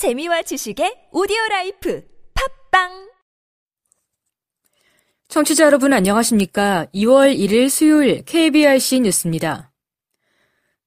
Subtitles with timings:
[0.00, 3.10] 재미와 지식의 오디오 라이프 팟빵
[5.28, 6.86] 청취자 여러분 안녕하십니까?
[6.94, 9.70] 2월 1일 수요일 KBRC 뉴스입니다.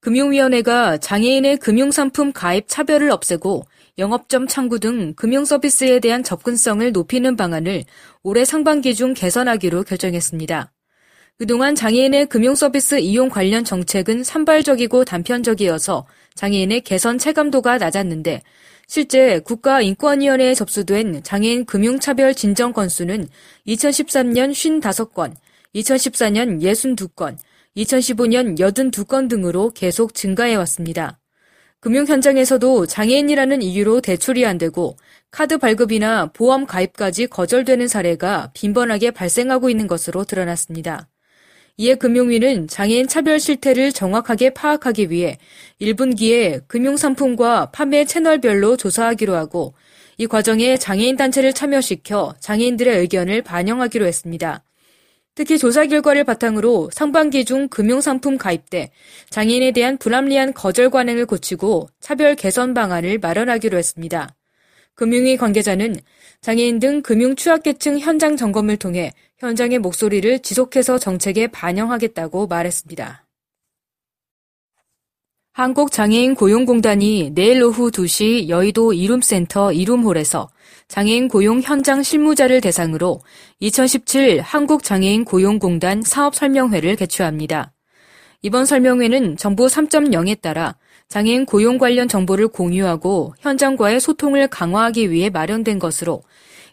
[0.00, 3.66] 금융위원회가 장애인의 금융상품 가입 차별을 없애고
[3.98, 7.84] 영업점 창구 등 금융서비스에 대한 접근성을 높이는 방안을
[8.22, 10.72] 올해 상반기 중 개선하기로 결정했습니다.
[11.36, 18.42] 그동안 장애인의 금융서비스 이용 관련 정책은 산발적이고 단편적이어서 장애인의 개선 체감도가 낮았는데
[18.94, 23.26] 실제 국가인권위원회에 접수된 장애인 금융차별 진정 건수는
[23.66, 25.32] 2013년 55건,
[25.74, 27.38] 2014년 62건,
[27.74, 31.18] 2015년 82건 등으로 계속 증가해 왔습니다.
[31.80, 34.98] 금융 현장에서도 장애인이라는 이유로 대출이 안 되고
[35.30, 41.08] 카드 발급이나 보험 가입까지 거절되는 사례가 빈번하게 발생하고 있는 것으로 드러났습니다.
[41.78, 45.38] 이에 금융위는 장애인 차별 실태를 정확하게 파악하기 위해
[45.80, 49.74] 1분기에 금융상품과 판매 채널별로 조사하기로 하고
[50.18, 54.62] 이 과정에 장애인 단체를 참여시켜 장애인들의 의견을 반영하기로 했습니다.
[55.34, 58.90] 특히 조사 결과를 바탕으로 상반기 중 금융상품 가입 때
[59.30, 64.34] 장애인에 대한 불합리한 거절 관행을 고치고 차별 개선 방안을 마련하기로 했습니다.
[64.94, 65.96] 금융위 관계자는
[66.40, 73.26] 장애인 등 금융 취약계층 현장 점검을 통해 현장의 목소리를 지속해서 정책에 반영하겠다고 말했습니다.
[75.54, 80.48] 한국장애인 고용공단이 내일 오후 2시 여의도 이룸센터 이룸홀에서
[80.88, 83.20] 장애인 고용 현장 실무자를 대상으로
[83.60, 87.72] 2017 한국장애인 고용공단 사업설명회를 개최합니다.
[88.40, 90.74] 이번 설명회는 정부 3.0에 따라
[91.12, 96.22] 장애인 고용 관련 정보를 공유하고 현장과의 소통을 강화하기 위해 마련된 것으로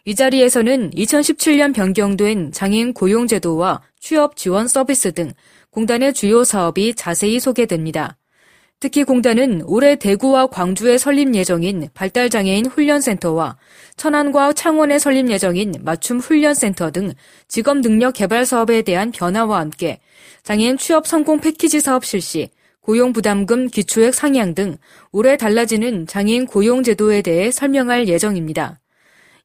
[0.06, 5.32] 이 자리에서는 2017년 변경된 장애인 고용제도와 취업 지원 서비스 등
[5.68, 8.16] 공단의 주요 사업이 자세히 소개됩니다.
[8.80, 13.58] 특히 공단은 올해 대구와 광주에 설립 예정인 발달장애인 훈련센터와
[13.96, 17.12] 천안과 창원에 설립 예정인 맞춤 훈련센터 등
[17.46, 20.00] 직업 능력 개발 사업에 대한 변화와 함께
[20.44, 22.48] 장애인 취업 성공 패키지 사업 실시,
[22.90, 24.76] 고용 부담금 기초액 상향 등
[25.12, 28.80] 올해 달라지는 장애인 고용 제도에 대해 설명할 예정입니다.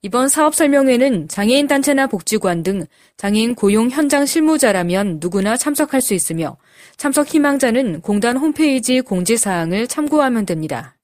[0.01, 6.57] 이번 사업 설명회는 장애인 단체나 복지관 등 장애인 고용 현장 실무자라면 누구나 참석할 수 있으며
[6.97, 10.97] 참석 희망자는 공단 홈페이지 공지사항을 참고하면 됩니다.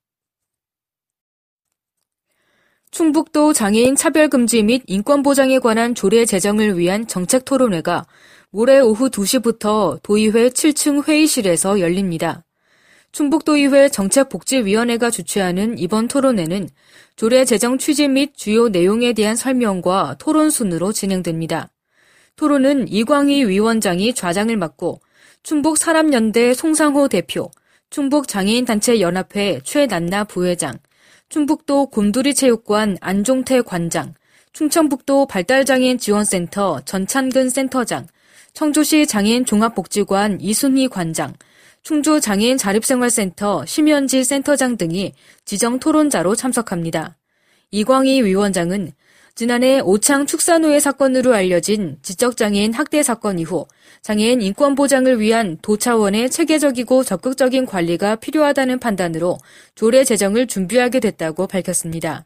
[2.89, 8.07] 충북도 장애인 차별금지 및 인권보장에 관한 조례 제정을 위한 정책 토론회가
[8.53, 12.43] 모레 오후 2시부터 도의회 7층 회의실에서 열립니다.
[13.13, 16.67] 충북도의회 정책복지위원회가 주최하는 이번 토론회는
[17.15, 21.69] 조례 제정 취지 및 주요 내용에 대한 설명과 토론 순으로 진행됩니다.
[22.35, 24.99] 토론은 이광희 위원장이 좌장을 맡고
[25.43, 27.49] 충북 사람연대 송상호 대표,
[27.89, 30.77] 충북 장애인단체 연합회 최난나 부회장,
[31.29, 34.13] 충북도 곰돌이체육관 안종태 관장,
[34.51, 38.07] 충청북도 발달장애인 지원센터 전찬근 센터장,
[38.53, 41.33] 청주시 장애인 종합복지관 이순희 관장,
[41.83, 45.13] 충주 장애인 자립생활센터 심현지 센터장 등이
[45.45, 47.17] 지정 토론자로 참석합니다.
[47.71, 48.91] 이광희 위원장은
[49.33, 53.65] 지난해 오창 축산후회 사건으로 알려진 지적장애인 학대 사건 이후
[54.01, 59.37] 장애인 인권 보장을 위한 도 차원의 체계적이고 적극적인 관리가 필요하다는 판단으로
[59.73, 62.25] 조례 제정을 준비하게 됐다고 밝혔습니다.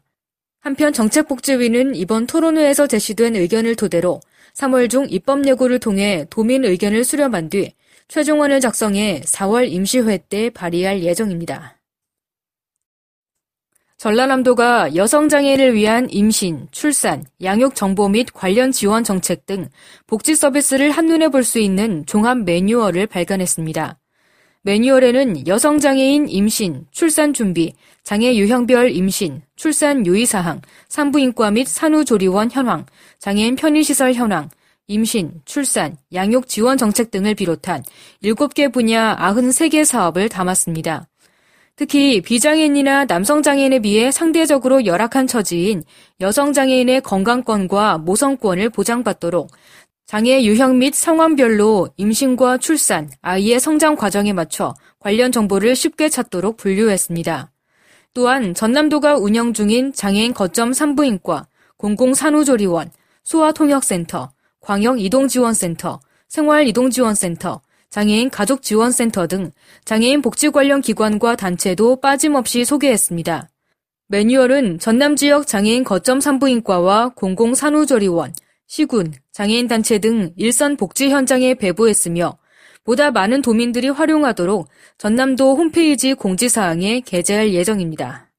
[0.60, 4.20] 한편 정책복지위는 이번 토론회에서 제시된 의견을 토대로
[4.56, 7.72] 3월 중 입법 예고를 통해 도민 의견을 수렴한 뒤
[8.08, 11.76] 최종안을 작성해 4월 임시회 때 발의할 예정입니다.
[13.98, 19.68] 전라남도가 여성장애를 위한 임신, 출산, 양육 정보 및 관련 지원 정책 등
[20.06, 23.98] 복지 서비스를 한눈에 볼 수 있는 종합 매뉴얼을 발간했습니다.
[24.66, 27.72] 매뉴얼에는 여성장애인 임신, 출산 준비,
[28.02, 32.84] 장애 유형별 임신, 출산 유의사항, 산부인과 및 산후조리원 현황,
[33.20, 34.48] 장애인 편의시설 현황,
[34.88, 37.84] 임신, 출산, 양육 지원 정책 등을 비롯한
[38.24, 41.06] 7개 분야 93개 사업을 담았습니다.
[41.76, 45.84] 특히 비장애인이나 남성장애인에 비해 상대적으로 열악한 처지인
[46.20, 49.50] 여성장애인의 건강권과 모성권을 보장받도록
[50.06, 57.50] 장애 유형 및 상황별로 임신과 출산, 아이의 성장 과정에 맞춰 관련 정보를 쉽게 찾도록 분류했습니다.
[58.14, 62.92] 또한 전남도가 운영 중인 장애인 거점 산부인과, 공공산후조리원,
[63.24, 64.30] 소아통역센터,
[64.60, 65.98] 광역이동지원센터,
[66.28, 67.60] 생활이동지원센터,
[67.90, 69.50] 장애인 가족지원센터 등
[69.84, 73.48] 장애인 복지 관련 기관과 단체도 빠짐없이 소개했습니다.
[74.06, 78.32] 매뉴얼은 전남 지역 장애인 거점 산부인과와 공공산후조리원,
[78.66, 82.38] 시군, 장애인 단체 등 일선 복지 현장에 배부했으며
[82.84, 84.68] 보다 많은 도민들이 활용하도록
[84.98, 88.30] 전남도 홈페이지 공지사항에 게재할 예정입니다.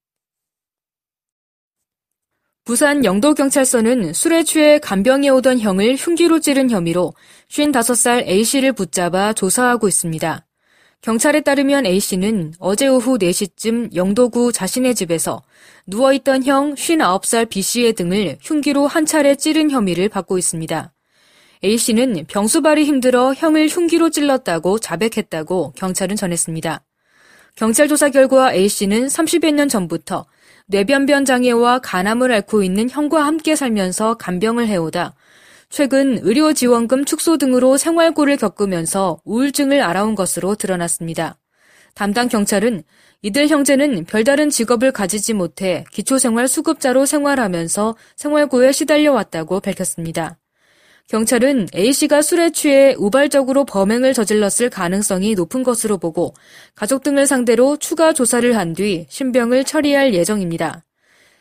[2.64, 7.14] 부산 영도경찰서는 술에 취해 간병해 오던 형을 흉기로 찌른 혐의로
[7.50, 10.47] 55살 A씨를 붙잡아 조사하고 있습니다.
[11.08, 15.42] 경찰에 따르면 A씨는 어제 오후 4시쯤 영도구 자신의 집에서
[15.86, 20.92] 누워있던 형 59살 B씨의 등을 흉기로 한 차례 찌른 혐의를 받고 있습니다.
[21.64, 26.84] A씨는 병수발이 힘들어 형을 흉기로 찔렀다고 자백했다고 경찰은 전했습니다.
[27.56, 30.26] 경찰 조사 결과 A씨는 30여 년 전부터
[30.66, 35.16] 뇌변변 장애와 간암을 앓고 있는 형과 함께 살면서 간병을 해오다
[35.70, 41.38] 최근 의료지원금 축소 등으로 생활고를 겪으면서 우울증을 알아온 것으로 드러났습니다.
[41.94, 42.84] 담당 경찰은
[43.22, 50.38] 이들 형제는 별다른 직업을 가지지 못해 기초생활 수급자로 생활하면서 생활고에 시달려 왔다고 밝혔습니다.
[51.10, 56.34] 경찰은 A씨가 술에 취해 우발적으로 범행을 저질렀을 가능성이 높은 것으로 보고
[56.76, 60.84] 가족 등을 상대로 추가 조사를 한 뒤 신병을 처리할 예정입니다.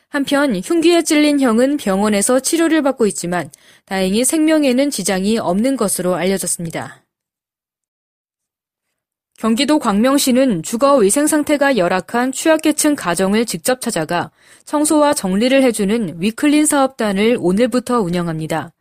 [0.09, 3.51] 한편 흉기에 찔린 형은 병원에서 치료를 받고 있지만
[3.85, 7.03] 다행히 생명에는 지장이 없는 것으로 알려졌습니다.
[9.39, 14.31] 경기도 광명시는 주거 위생 상태가 열악한 취약계층 가정을 직접 찾아가
[14.65, 18.73] 청소와 정리를 해주는 위클린 사업단을 오늘부터 운영합니다.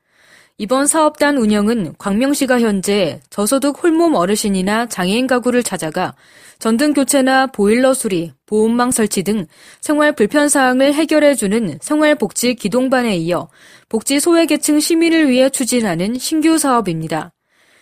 [0.58, 6.16] 이번 사업단 운영은 광명시가 현재 저소득 홀몸 어르신이나 장애인 가구를 찾아가
[6.60, 9.48] 전등 교체나 보일러 수리, 보온망 설치 등
[9.82, 13.50] 생활 불편 사항을 해결해 주는 생활복지 기동반에 이어
[13.90, 17.34] 복지 소외계층 시민을 위해 추진하는 신규 사업입니다.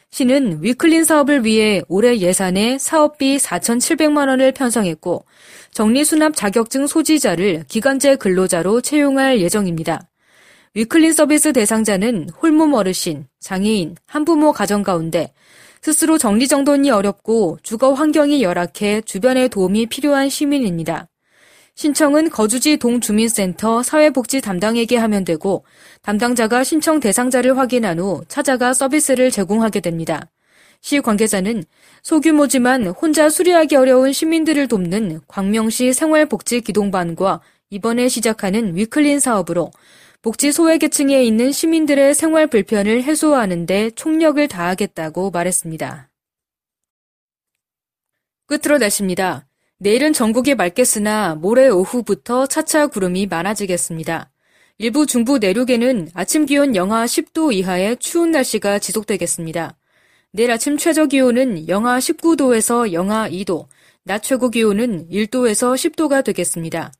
[0.09, 5.25] 시는 위클린 사업을 위해 올해 예산에 사업비 4,700만 원을 편성했고
[5.73, 10.09] 정리수납 자격증 소지자를 기간제 근로자로 채용할 예정입니다.
[10.75, 15.31] 위클린 서비스 대상자는 홀몸 어르신, 장애인, 한부모 가정 가운데
[15.83, 21.07] 스스로 정리정돈이 어렵고 주거 환경이 열악해 주변의 도움이 필요한 시민입니다.
[21.75, 25.63] 신청은 거주지 동주민센터 사회복지 담당에게 하면 되고
[26.01, 30.27] 담당자가 신청 대상자를 확인한 후 찾아가 서비스를 제공하게 됩니다.
[30.81, 31.65] 시 관계자는
[32.01, 39.71] 소규모지만 혼자 수리하기 어려운 시민들을 돕는 광명시 생활복지 기동반과 이번에 시작하는 위클린 사업으로
[40.23, 46.09] 복지 소외계층에 있는 시민들의 생활 불편을 해소하는 데 총력을 다하겠다고 말했습니다.
[48.45, 49.45] 끝으로 날씨입니다.
[49.79, 54.31] 내일은 전국이 맑겠으나 모레 오후부터 차차 구름이 많아지겠습니다.
[54.77, 59.75] 일부 중부 내륙에는 아침 기온 영하 10도 이하의 추운 날씨가 지속되겠습니다.
[60.31, 63.67] 내일 아침 최저 기온은 영하 19도에서 영하 2도,
[64.03, 66.93] 낮 최고 기온은 1도에서 10도가 되겠습니다.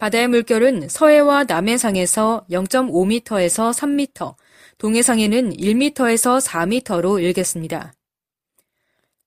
[0.00, 4.34] 바다의 물결은 서해와 남해상에서 0.5m에서 3m,
[4.78, 7.92] 동해상에는 1m에서 4m로 일겠습니다.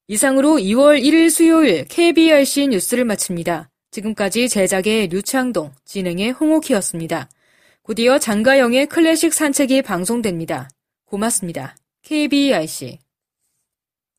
[0.07, 3.69] 이상으로 2월 1일 수요일 KBRC 뉴스를 마칩니다.
[3.91, 7.29] 지금까지 제작의 류창동, 진행의 홍옥희였습니다.
[7.83, 10.69] 곧이어 장가영의 클래식 산책이 방송됩니다.
[11.05, 11.75] 고맙습니다.
[12.01, 12.97] KBRC